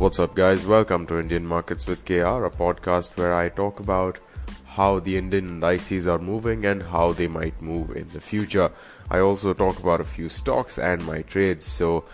[0.00, 0.64] What's up, guys?
[0.64, 4.16] Welcome to Indian Markets with KR, a podcast where I talk about
[4.64, 8.72] how the Indian indices are moving and how they might move in the future.
[9.10, 11.66] I also talk about a few stocks and my trades.
[11.66, 12.06] So,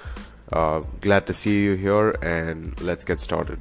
[0.53, 3.61] uh, glad to see you here, and let's get started.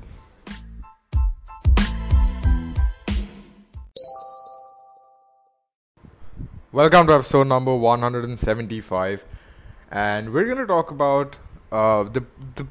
[6.72, 9.24] Welcome to episode number 175,
[9.92, 11.38] and we're going to talk about
[11.72, 12.24] uh, the
[12.56, 12.66] the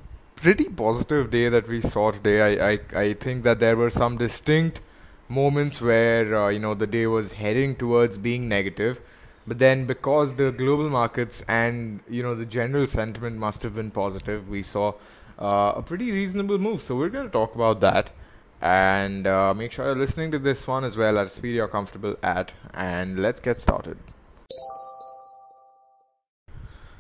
[0.45, 2.41] pretty positive day that we saw today.
[2.59, 4.81] I, I, I think that there were some distinct
[5.29, 9.01] moments where uh, you know the day was heading towards being negative,
[9.47, 13.91] but then because the global markets and you know the general sentiment must have been
[13.91, 14.93] positive, we saw
[15.39, 16.83] uh, a pretty reasonable move.
[16.83, 18.11] So we're going to talk about that
[18.61, 21.69] and uh, make sure you're listening to this one as well at a speed you're
[21.69, 23.99] comfortable at and let's get started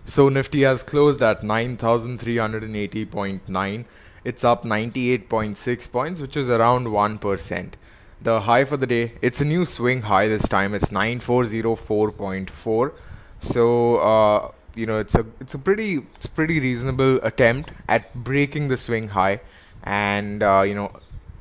[0.04, 3.84] so Nifty has closed at 9,380.9.
[4.24, 7.72] It's up 98.6 points, which is around 1%.
[8.22, 10.74] The high for the day, it's a new swing high this time.
[10.74, 12.92] It's 9404.4.
[13.40, 18.12] So uh, you know, it's a it's a pretty it's a pretty reasonable attempt at
[18.14, 19.40] breaking the swing high,
[19.82, 20.92] and uh, you know,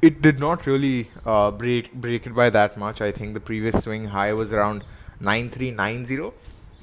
[0.01, 3.01] it did not really uh, break break it by that much.
[3.01, 4.83] I think the previous swing high was around
[5.19, 6.31] 9390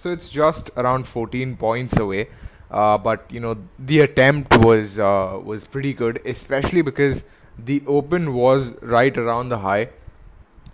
[0.00, 2.28] so it's just around 14 points away.
[2.70, 7.22] Uh, but you know the attempt was uh, was pretty good, especially because
[7.58, 9.88] the open was right around the high.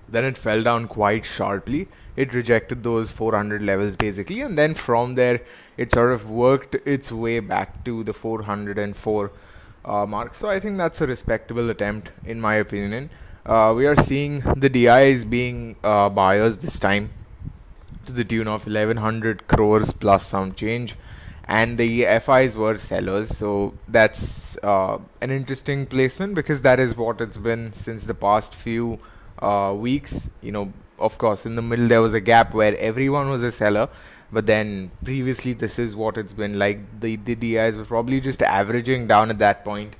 [0.08, 1.88] Then it fell down quite sharply.
[2.16, 5.40] It rejected those 400 levels basically, and then from there
[5.76, 9.32] it sort of worked its way back to the 404
[9.84, 10.34] uh, mark.
[10.34, 13.10] So I think that's a respectable attempt in my opinion.
[13.44, 17.10] Uh, we are seeing the DIs being uh, buyers this time
[18.06, 20.96] to the tune of 1100 crores plus some change
[21.48, 23.28] and the FIs were sellers.
[23.36, 28.54] So that's uh, an interesting placement because that is what it's been since the past
[28.54, 28.98] few
[29.40, 30.28] uh, weeks.
[30.42, 33.52] You know, of course, in the middle there was a gap where everyone was a
[33.52, 33.88] seller,
[34.32, 37.00] but then previously this is what it's been like.
[37.00, 39.96] The the DIs were probably just averaging down at that point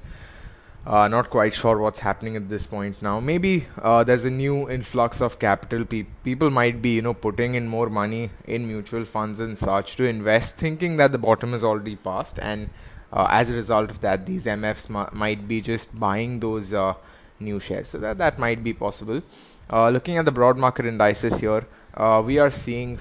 [0.87, 3.19] uh, not quite sure what's happening at this point now.
[3.21, 5.85] Maybe uh, there's a new influx of capital.
[5.85, 9.97] Pe- people might be, you know, putting in more money in mutual funds and such
[9.97, 12.71] to invest, thinking that the bottom is already passed, and
[13.13, 16.95] uh, as a result of that, these MFs m- might be just buying those uh,
[17.41, 17.89] new shares.
[17.91, 19.23] So that that might be possible.
[19.71, 22.99] Uh, looking at the broad market indices here, uh, we are seeing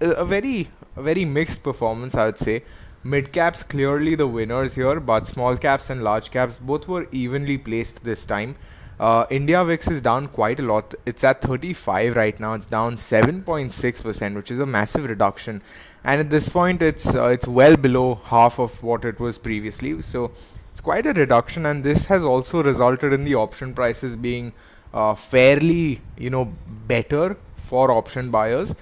[0.00, 2.64] a, a very a very mixed performance, I would say.
[3.04, 7.58] Mid caps clearly the winners here, but small caps and large caps both were evenly
[7.58, 8.56] placed this time.
[8.98, 10.94] Uh, India VIX is down quite a lot.
[11.06, 12.54] It's at 35 right now.
[12.54, 15.62] It's down 7.6%, which is a massive reduction.
[16.04, 20.02] And at this point, it's uh, it's well below half of what it was previously.
[20.02, 20.32] So
[20.72, 24.52] it's quite a reduction, and this has also resulted in the option prices being
[24.92, 26.52] uh, fairly, you know,
[26.86, 28.74] better for option buyers.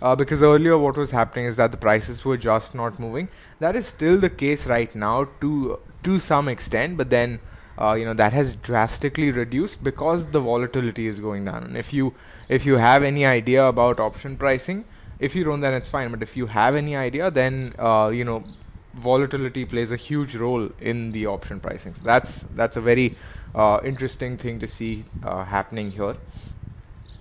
[0.00, 3.28] Uh, because earlier what was happening is that the prices were just not moving.
[3.58, 7.40] That is still the case right now to to some extent, but then
[7.78, 11.64] uh, you know that has drastically reduced because the volatility is going down.
[11.64, 12.14] And if you
[12.48, 14.84] if you have any idea about option pricing,
[15.18, 16.10] if you don't, then it's fine.
[16.10, 18.44] But if you have any idea, then uh, you know
[18.94, 21.94] volatility plays a huge role in the option pricing.
[21.94, 23.16] So that's that's a very
[23.54, 26.16] uh, interesting thing to see uh, happening here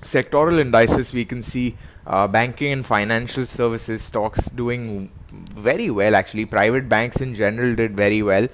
[0.05, 1.77] sectoral indices, we can see
[2.07, 6.15] uh, banking and financial services stocks doing very well.
[6.15, 8.47] Actually, private banks in general did very well.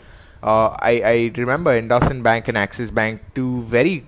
[0.44, 4.07] Uh, I, I remember IndusInd Bank and Axis Bank, two very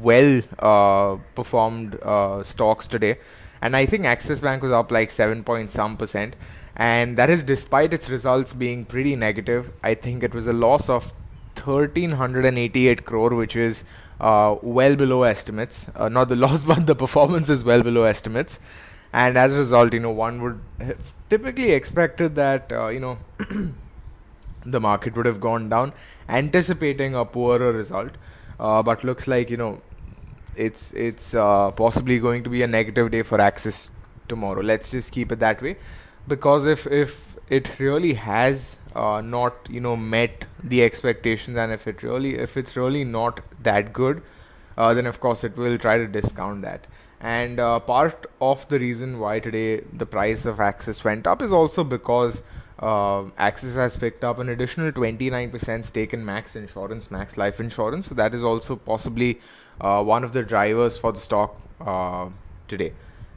[0.00, 3.18] well uh, performed uh, stocks today.
[3.60, 6.36] And I think Axis Bank was up like 7 point some percent.
[6.76, 9.72] And that is despite its results being pretty negative.
[9.82, 11.12] I think it was a loss of
[11.54, 13.84] 1388 crore, which is
[14.20, 15.88] uh, well below estimates.
[15.94, 18.58] Uh, not the loss, but the performance is well below estimates.
[19.12, 23.18] And as a result, you know, one would have typically expected that, uh, you know,
[24.64, 25.92] the market would have gone down,
[26.28, 28.16] anticipating a poorer result.
[28.58, 29.82] Uh, but looks like, you know,
[30.54, 33.90] it's it's uh, possibly going to be a negative day for Axis
[34.28, 34.60] tomorrow.
[34.62, 35.78] Let's just keep it that way,
[36.28, 41.86] because if if it really has uh, not you know met the expectations and if
[41.86, 44.22] it really if it's really not that good
[44.76, 46.86] uh, then of course it will try to discount that
[47.20, 51.52] and uh, part of the reason why today the price of Axis went up is
[51.52, 52.42] also because
[52.80, 58.08] uh, Axis has picked up an additional 29% stake in Max Insurance, Max Life Insurance.
[58.08, 59.40] So that is also possibly
[59.80, 62.28] uh, one of the drivers for the stock uh,
[62.66, 62.92] today.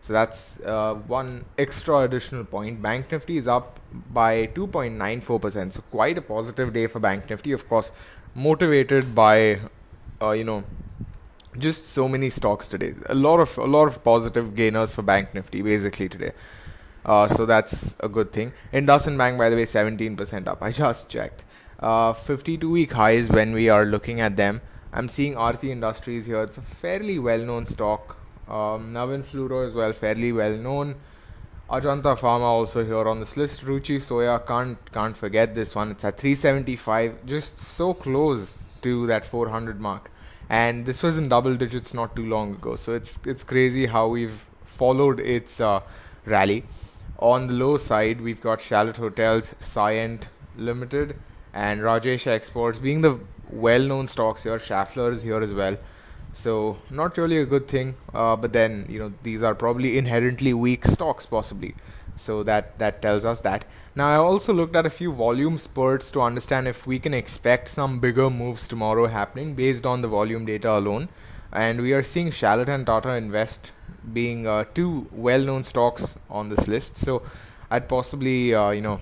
[0.05, 2.79] So that's uh, one extra additional point.
[2.79, 3.79] Bank Nifty is up
[4.13, 5.73] by 2.94%.
[5.73, 7.53] So quite a positive day for Bank Nifty.
[7.53, 7.91] Of course,
[8.35, 9.61] motivated by,
[10.21, 10.63] uh, you know,
[11.57, 12.93] just so many stocks today.
[13.07, 16.33] A lot of a lot of positive gainers for Bank Nifty basically today.
[17.03, 18.53] Uh, so that's a good thing.
[18.73, 20.61] IndusInd Bank, by the way, 17% up.
[20.61, 21.41] I just checked.
[21.79, 24.61] Uh, 52 week highs when we are looking at them.
[24.93, 26.43] I'm seeing Aarti Industries here.
[26.43, 28.17] It's a fairly well known stock.
[28.47, 30.95] Um, Navin Fluoro as well, fairly well known.
[31.69, 33.65] Ajanta Pharma also here on this list.
[33.65, 35.89] Ruchi Soya, can't can't forget this one.
[35.92, 40.12] It's at 375, just so close to that 400 mark.
[40.50, 42.75] And this was in double digits not too long ago.
[42.75, 45.81] So it's it's crazy how we've followed its uh,
[46.25, 46.65] rally.
[47.18, 50.24] On the low side, we've got Chalet Hotels, Cyient
[50.57, 51.15] Limited,
[51.53, 53.18] and Rajesh Exports being the
[53.50, 54.59] well-known stocks here.
[54.59, 55.77] Schaeffler is here as well.
[56.35, 60.53] So not really a good thing, uh, but then you know these are probably inherently
[60.53, 61.75] weak stocks possibly.
[62.15, 63.65] So that that tells us that.
[63.95, 67.69] Now I also looked at a few volume spurts to understand if we can expect
[67.69, 71.09] some bigger moves tomorrow happening based on the volume data alone.
[71.51, 73.71] And we are seeing Chalet and Tata Invest
[74.13, 76.97] being uh, two well-known stocks on this list.
[76.97, 77.23] So
[77.71, 79.01] I'd possibly uh, you know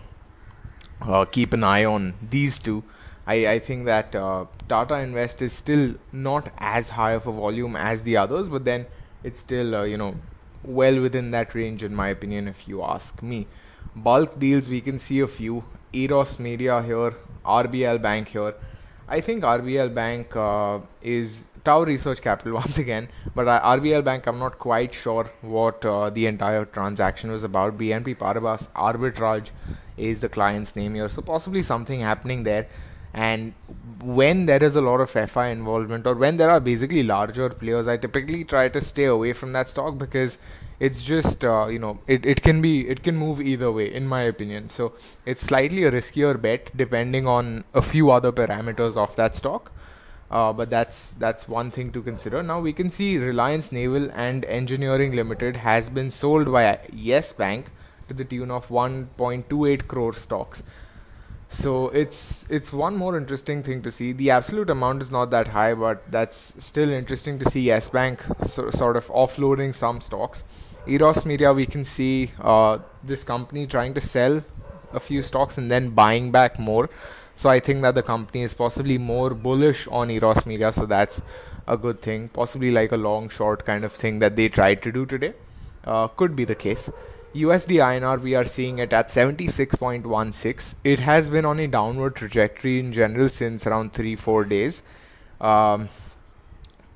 [1.01, 2.83] uh, keep an eye on these two
[3.25, 7.75] I, I think that uh, Tata Invest is still not as high of a volume
[7.75, 8.85] as the others, but then
[9.23, 10.15] it's still uh, you know
[10.63, 13.47] well within that range in my opinion, if you ask me.
[13.95, 15.63] Bulk deals we can see a few.
[15.93, 17.15] Eros Media here,
[17.45, 18.55] RBL Bank here.
[19.07, 24.39] I think RBL Bank uh, is Tower Research Capital once again, but RBL Bank I'm
[24.39, 27.77] not quite sure what uh, the entire transaction was about.
[27.77, 29.49] BNP Paribas Arbitrage
[29.95, 32.67] is the client's name here, so possibly something happening there
[33.13, 33.53] and
[34.01, 37.87] when there is a lot of FI involvement or when there are basically larger players,
[37.87, 40.37] I typically try to stay away from that stock because
[40.79, 44.07] it's just uh, you know it, it can be it can move either way in
[44.07, 44.69] my opinion.
[44.69, 44.93] So
[45.25, 49.71] it's slightly a riskier bet depending on a few other parameters of that stock.
[50.31, 52.41] Uh, but that's that's one thing to consider.
[52.43, 57.71] Now we can see Reliance Naval and Engineering Limited has been sold by Yes Bank
[58.07, 60.63] to the tune of 1.28 crore stocks.
[61.53, 64.11] So it's it's one more interesting thing to see.
[64.11, 68.23] The absolute amount is not that high, but that's still interesting to see Yes Bank
[68.45, 70.43] so, sort of offloading some stocks.
[70.85, 74.43] Eros Media, we can see uh, this company trying to sell
[74.91, 76.89] a few stocks and then buying back more.
[77.35, 81.21] So I think that the company is possibly more bullish on Eros Media, so that's
[81.67, 82.27] a good thing.
[82.29, 85.33] Possibly like a long short kind of thing that they tried to do today.
[85.85, 86.89] Uh, could be the case.
[87.35, 90.75] USD INR we are seeing it at 76.16.
[90.83, 94.83] It has been on a downward trajectory in general since around 3-4 days.
[95.41, 95.89] Um,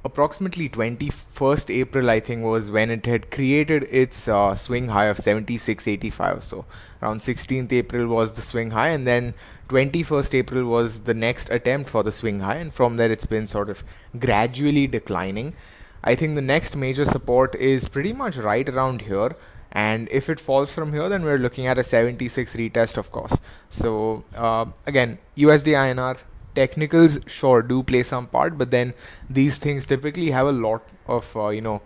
[0.06, 5.18] approximately 21st April I think was when it had created its uh, swing high of
[5.18, 6.66] 76.85 so
[7.02, 9.34] around 16th April was the swing high and then
[9.70, 13.48] 21st April was the next attempt for the swing high and from there it's been
[13.48, 13.84] sort of
[14.20, 15.56] gradually declining
[16.04, 19.36] I think the next major support is pretty much right around here
[19.72, 23.40] and if it falls from here then we're looking at a 76 retest of course.
[23.70, 26.18] So uh, again USD INR
[26.56, 28.94] technicals sure do play some part but then
[29.30, 31.82] these things typically have a lot of uh, you know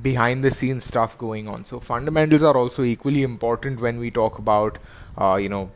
[0.00, 1.64] behind the scenes stuff going on.
[1.64, 4.78] So fundamentals are also equally important when we talk about
[5.18, 5.70] uh, you know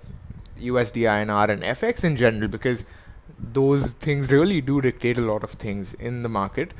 [0.56, 2.84] USD INR and FX in general because
[3.38, 6.72] those things really do dictate a lot of things in the market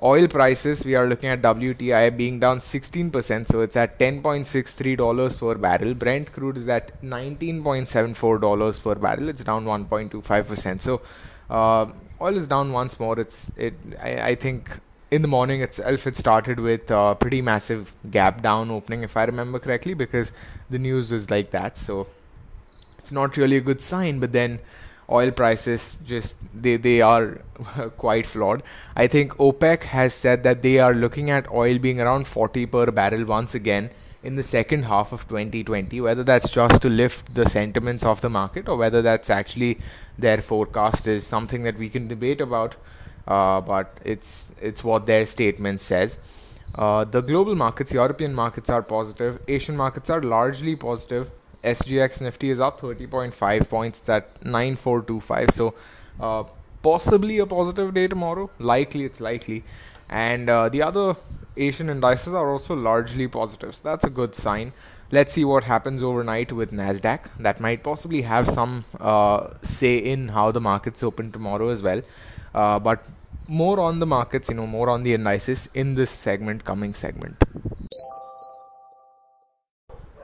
[0.00, 5.54] Oil prices, we are looking at WTI being down 16%, so it's at $10.63 per
[5.56, 5.94] barrel.
[5.94, 9.28] Brent crude is at $19.74 per barrel.
[9.28, 10.80] It's down 1.25%.
[10.80, 11.00] So
[11.50, 11.86] uh,
[12.20, 13.18] oil is down once more.
[13.18, 13.74] It's it.
[14.00, 14.70] I, I, think
[15.10, 19.24] in the morning itself it started with a pretty massive gap down opening, if I
[19.24, 20.30] remember correctly, because
[20.70, 21.76] the news is like that.
[21.76, 22.06] So
[23.00, 24.20] it's not really a good sign.
[24.20, 24.60] But then
[25.10, 27.38] oil prices just they they are
[27.96, 28.62] quite flawed.
[28.96, 32.90] I think OPEC has said that they are looking at oil being around 40 per
[32.90, 33.90] barrel once again
[34.22, 38.28] in the second half of 2020 whether that's just to lift the sentiments of the
[38.28, 39.80] market or whether that's actually
[40.18, 42.74] their forecast is something that we can debate about
[43.26, 46.18] uh, but it's it's what their statement says
[46.74, 51.30] uh, the global markets European markets are positive Asian markets are largely positive
[51.64, 54.08] SGX Nifty is up 30.5 points.
[54.08, 55.50] At 9425.
[55.50, 55.74] So
[56.20, 56.44] uh,
[56.82, 58.50] possibly a positive day tomorrow.
[58.58, 59.64] Likely, it's likely.
[60.08, 61.16] And uh, the other
[61.56, 63.74] Asian indices are also largely positive.
[63.76, 64.72] So that's a good sign.
[65.10, 67.26] Let's see what happens overnight with Nasdaq.
[67.40, 72.02] That might possibly have some uh, say in how the markets open tomorrow as well.
[72.54, 73.06] Uh, but
[73.46, 77.42] more on the markets, you know, more on the indices in this segment, coming segment.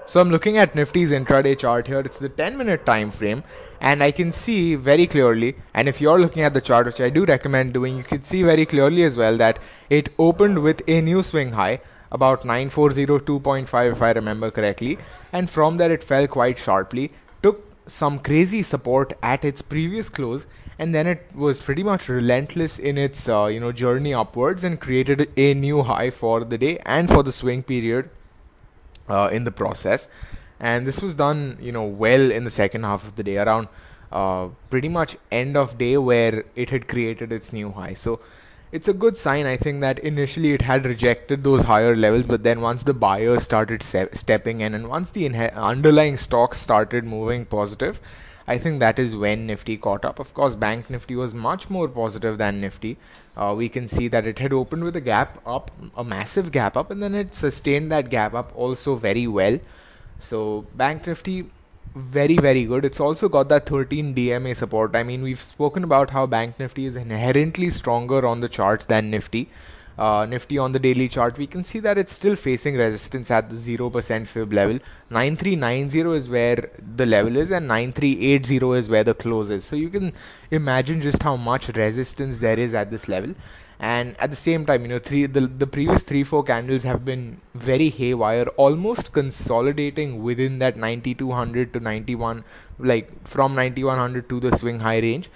[0.06, 2.00] So I'm looking at Nifty's intraday chart here.
[2.00, 3.42] It's the 10 minute time frame
[3.80, 7.08] and I can see very clearly and if you're looking at the chart which I
[7.08, 9.58] do recommend doing you can see very clearly as well that
[9.88, 11.80] it opened with a new swing high
[12.12, 14.98] about 9402.5 if I remember correctly
[15.32, 17.10] and from there it fell quite sharply
[17.42, 20.46] took some crazy support at its previous close
[20.78, 24.80] and then it was pretty much relentless in its uh, you know journey upwards and
[24.80, 28.10] created a new high for the day and for the swing period
[29.08, 30.08] uh, in the process.
[30.60, 33.68] And this was done, you know, well in the second half of the day, around
[34.12, 37.94] uh, pretty much end of day where it had created its new high.
[37.94, 38.20] So
[38.72, 42.42] it's a good sign, I think, that initially it had rejected those higher levels, but
[42.42, 47.44] then once the buyers started se- stepping in and once the underlying stocks started moving
[47.46, 48.00] positive,
[48.46, 50.18] I think that is when Nifty caught up.
[50.18, 52.96] Of course, Bank Nifty was much more positive than Nifty.
[53.36, 56.74] Uh, we can see that it had opened with a gap up, a massive gap
[56.76, 59.58] up, and then it sustained that gap up also very well.
[60.20, 61.50] So, Bank Nifty,
[61.94, 62.84] very, very good.
[62.86, 64.96] It's also got that 13 DMA support.
[64.96, 69.10] I mean, we've spoken about how Bank Nifty is inherently stronger on the charts than
[69.10, 69.50] Nifty
[69.98, 73.48] uh, Nifty on the daily chart, we can see that it's still facing resistance at
[73.50, 74.78] the 0% fib level.
[75.10, 79.64] 9390 is where the level is, and 9380 is where the close is.
[79.64, 80.12] So you can
[80.50, 83.34] imagine just how much resistance there is at this level.
[83.78, 87.04] And at the same time, you know, three the, the previous three four candles have
[87.04, 92.42] been very haywire, almost consolidating within that 9200 to 91,
[92.78, 95.30] like from 9100 to the swing high range,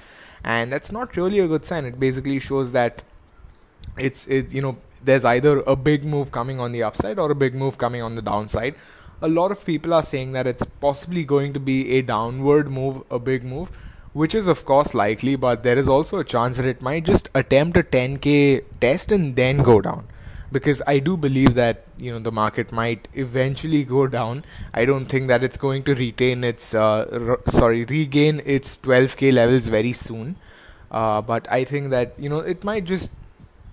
[0.44, 1.84] and that's not really a good sign.
[1.84, 3.02] It basically shows that
[3.96, 7.34] it's it, you know there's either a big move coming on the upside or a
[7.34, 8.74] big move coming on the downside.
[9.22, 13.02] A lot of people are saying that it's possibly going to be a downward move,
[13.10, 13.70] a big move,
[14.12, 17.28] which is of course likely, but there is also a chance that it might just
[17.34, 20.08] attempt a 10k test and then go down.
[20.50, 24.44] Because I do believe that you know the market might eventually go down.
[24.72, 29.30] I don't think that it's going to retain its uh, r- sorry regain its 12k
[29.30, 30.36] levels very soon.
[30.90, 33.10] Uh, but I think that you know it might just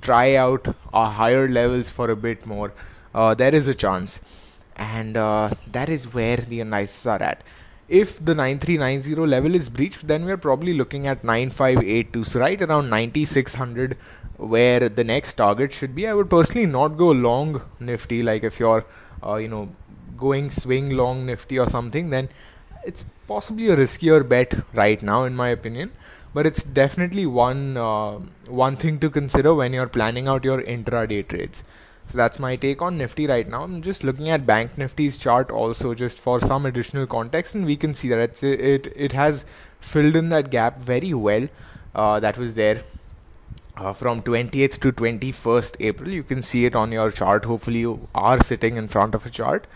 [0.05, 2.73] try out uh, higher levels for a bit more,
[3.13, 4.19] uh, there is a chance.
[4.77, 7.43] And uh, that is where the analysis are at.
[7.87, 12.23] If the 9390 level is breached, then we're probably looking at 9582.
[12.25, 13.97] So right around 9600
[14.37, 16.07] where the next target should be.
[16.07, 18.21] I would personally not go long Nifty.
[18.23, 18.85] Like if you're,
[19.25, 19.69] uh, you know,
[20.17, 22.29] going swing long Nifty or something, then
[22.83, 25.91] it's possibly a riskier bet right now, in my opinion
[26.35, 28.19] but it's definitely one uh,
[28.63, 31.63] one thing to consider when you're planning out your intraday trades.
[32.07, 33.63] So that's my take on Nifty right now.
[33.63, 37.77] I'm just looking at Bank Nifty's chart also just for some additional context, and we
[37.85, 39.45] can see that it's, it it has
[39.79, 41.47] filled in that gap very well.
[41.95, 42.83] Uh, that was there
[43.77, 46.09] uh, from 20th to 21st April.
[46.09, 47.45] You can see it on your chart.
[47.45, 49.67] Hopefully, you are sitting in front of a chart.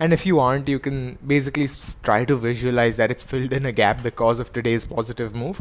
[0.00, 1.68] And if you aren't, you can basically
[2.02, 5.60] try to visualize that it's filled in a gap because of today's positive move.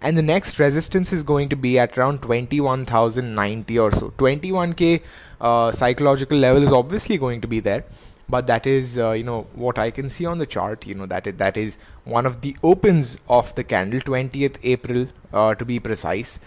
[0.00, 4.10] and the next resistance is going to be at around 21,090 or so.
[4.16, 5.02] 21k
[5.40, 7.84] uh, psychological level is obviously going to be there.
[8.28, 11.06] But that is uh, you know what I can see on the chart you know
[11.06, 15.64] that is, that is one of the opens of the candle 20th April uh, to
[15.64, 16.38] be precise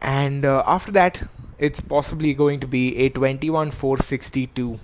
[0.00, 1.20] and uh, after that
[1.58, 4.78] it's possibly going to be a 21462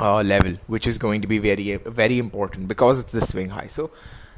[0.00, 3.66] uh, level which is going to be very very important because it's the swing high.
[3.66, 3.90] So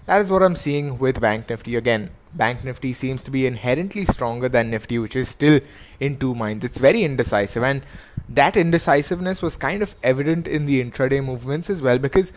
[0.06, 1.76] that is what I'm seeing with Bank Nifty.
[1.76, 5.60] Again Bank Nifty seems to be inherently stronger than Nifty which is still
[5.98, 6.64] in two minds.
[6.64, 7.82] It's very indecisive and
[8.30, 12.32] that indecisiveness was kind of evident in the intraday movements as well because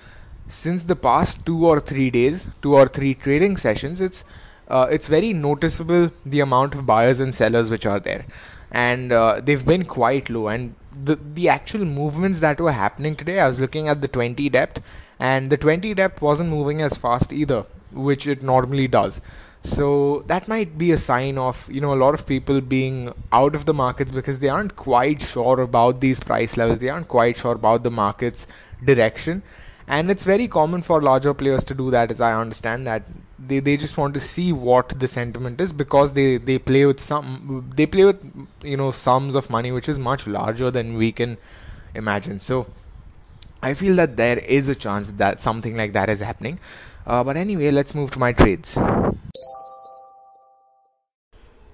[0.47, 4.23] since the past two or three days two or three trading sessions it's
[4.77, 8.25] uh, it's very noticeable the amount of buyers and sellers which are there.
[8.71, 10.47] And uh, they've been quite low.
[10.47, 10.75] And
[11.09, 14.81] the the actual movements that were happening today I was looking at the 20 depth
[15.19, 19.21] and the 20 depth wasn't moving as fast either which it normally does.
[19.63, 23.55] So that might be a sign of you know a lot of people being out
[23.55, 26.79] of the markets because they aren't quite sure about these price levels.
[26.79, 28.47] They aren't quite sure about the market's
[28.83, 29.43] direction
[29.87, 33.03] and it's very common for larger players to do that as i understand that.
[33.45, 37.01] They, they just want to see what the sentiment is because they, they play with
[37.01, 38.21] some they play with
[38.63, 41.37] you know sums of money which is much larger than we can
[41.93, 42.39] imagine.
[42.39, 42.67] So
[43.63, 46.59] i feel that there is a chance that something like that is happening.
[47.05, 48.77] Uh, but anyway let's move to my trades.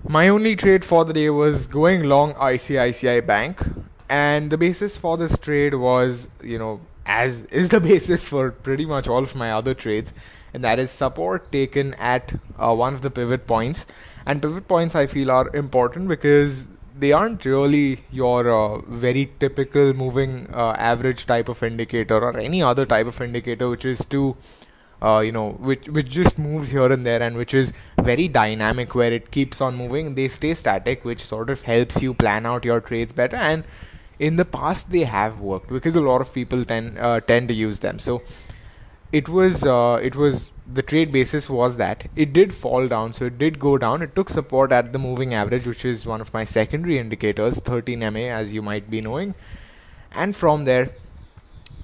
[0.10, 3.62] My only trade for the day was going long ICICI Bank,
[4.10, 8.86] and the basis for this trade was, you know, as is the basis for pretty
[8.86, 10.14] much all of my other trades,
[10.54, 13.86] and that is support taken at uh, one of the pivot points.
[14.26, 19.94] And pivot points I feel are important because they aren't really your uh, very typical
[19.94, 24.36] moving uh, average type of indicator or any other type of indicator which is too
[25.02, 28.96] uh, you know, which which just moves here and there and which is very dynamic
[28.96, 30.16] where it keeps on moving.
[30.16, 33.38] They stay static, which sort of helps you plan out your trades better.
[33.38, 33.64] And
[34.20, 37.54] in the past, they have worked because a lot of people tend uh, tend to
[37.54, 38.00] use them.
[38.00, 38.24] So
[39.12, 43.26] it was uh, it was the trade basis was that it did fall down, so
[43.26, 44.02] it did go down.
[44.02, 48.04] It took support at the moving average, which is one of my secondary indicators, 13
[48.04, 49.36] MA, as you might be knowing.
[50.12, 50.92] And from there,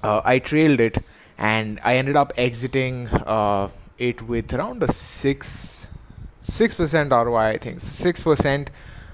[0.02, 0.98] uh, I trailed it
[1.38, 5.88] and I ended up exiting uh, it with around a six
[6.42, 7.48] six percent ROI.
[7.48, 8.70] I think six percent.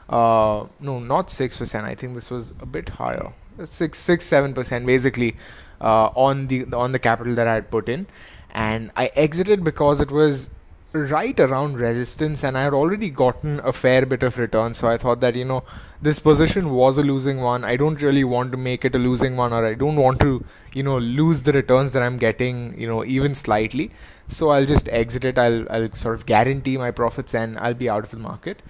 [0.09, 1.87] Uh, no, not six percent.
[1.87, 3.33] I think this was a bit higher.
[3.65, 5.37] Six six seven percent basically
[5.81, 8.07] uh, on the on the capital that I had put in,
[8.51, 10.49] and I exited because it was
[10.95, 14.75] right around resistance and I had already gotten a fair bit of return.
[14.75, 15.65] So I thought that you know
[16.03, 17.65] this position was a losing one.
[17.65, 20.45] I don't really want to make it a losing one or I don't want to
[20.75, 23.91] you know lose the returns that I'm getting you know even slightly.
[24.29, 25.39] So I'll just exit it.
[25.39, 28.63] I'll, I'll sort of guarantee my profits and I'll be out of the market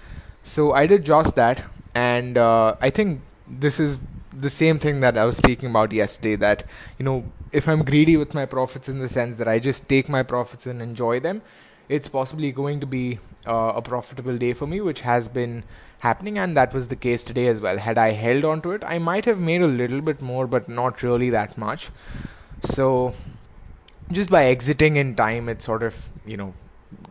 [0.43, 4.01] so I did just that and uh, I think this is
[4.33, 6.65] the same thing that I was speaking about yesterday that
[6.99, 10.09] you know if I'm greedy with my profits in the sense that I just take
[10.09, 11.43] my profits and enjoy them
[11.89, 15.65] it's possibly going to be uh, a profitable day for me, which has been
[15.99, 17.77] happening, and that was the case today as well.
[17.77, 20.69] Had I held on to it, I might have made a little bit more, but
[20.69, 21.91] not really that much.
[22.63, 23.15] So,
[24.11, 26.55] just by exiting in time, it sort of, you know,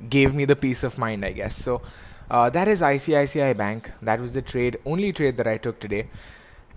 [0.09, 1.55] gave me the peace of mind, I guess.
[1.55, 1.81] So,
[2.31, 3.91] uh, that is ICICI Bank.
[4.01, 6.07] That was the trade, only trade that I took today.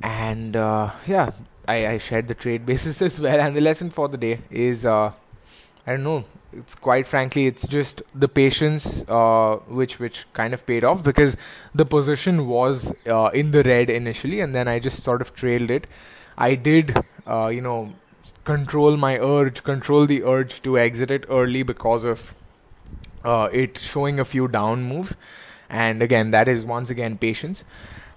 [0.02, 1.30] And uh, yeah,
[1.68, 3.40] I, I, shared the trade basis as well.
[3.40, 5.12] And the lesson for the day is uh,
[5.86, 6.24] I don't know.
[6.52, 11.36] It's quite frankly, it's just the patience uh, which which kind of paid off because
[11.74, 15.70] the position was uh, in the red initially, and then I just sort of trailed
[15.70, 15.86] it.
[16.38, 17.92] I did, uh, you know,
[18.44, 22.34] control my urge, control the urge to exit it early because of
[23.24, 25.16] uh, it showing a few down moves,
[25.68, 27.64] and again, that is once again patience,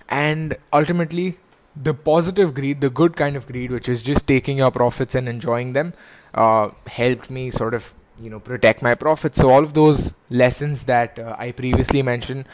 [0.09, 1.37] and ultimately
[1.75, 5.29] the positive greed, the good kind of greed, which is just taking your profits and
[5.29, 5.93] enjoying them,
[6.33, 9.37] uh, helped me sort of you know protect my profits.
[9.39, 12.45] So all of those lessons that uh, I previously mentioned,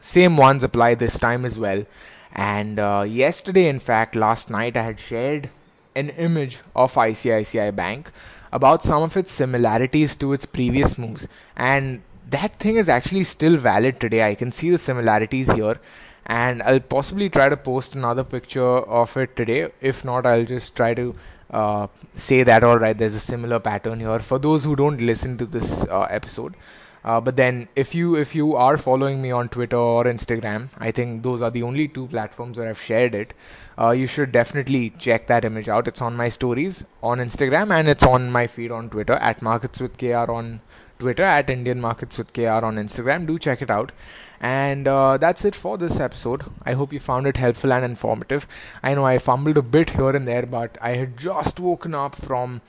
[0.00, 1.84] same ones apply this time as well.
[2.32, 5.48] And uh, yesterday, in fact, last night, I had shared
[5.94, 8.10] an image of ICICI Bank
[8.52, 11.26] about some of its similarities to its previous moves,
[11.56, 14.22] and that thing is actually still valid today.
[14.22, 15.78] I can see the similarities here
[16.26, 18.62] and I'll possibly try to post another picture
[19.00, 19.70] of it today.
[19.80, 21.14] If not, I'll just try to
[21.50, 25.36] uh, say that all right there's a similar pattern here for those who don't listen
[25.38, 26.56] to this uh, episode
[27.04, 30.90] uh, but then if you if you are following me on Twitter or Instagram, I
[30.90, 33.34] think those are the only two platforms where I've shared it.
[33.78, 35.86] Uh, you should definitely check that image out.
[35.86, 39.80] It's on my stories on Instagram and it's on my feed on Twitter at Markets
[39.80, 40.60] with KR on
[41.04, 43.26] Twitter at Indian Markets with KR on Instagram.
[43.26, 43.92] Do check it out.
[44.40, 46.42] And uh, that's it for this episode.
[46.62, 48.46] I hope you found it helpful and informative.
[48.82, 52.16] I know I fumbled a bit here and there, but I had just woken up
[52.16, 52.62] from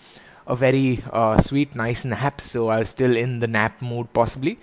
[0.45, 4.60] a very uh, sweet, nice nap, so I was still in the nap mood possibly.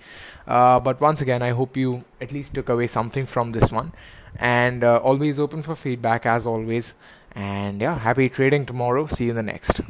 [0.47, 3.91] Uh, but once again, I hope you at least took away something from this one.
[4.35, 6.93] And uh, always open for feedback as always.
[7.33, 9.07] And yeah, happy trading tomorrow.
[9.07, 9.81] See you in the next.